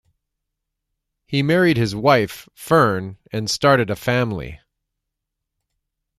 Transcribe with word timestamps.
He 1.27 1.43
married 1.43 1.77
his 1.77 1.95
wife, 1.95 2.49
Fern, 2.55 3.19
and 3.31 3.47
started 3.47 3.91
a 3.91 3.95
family. 3.95 4.59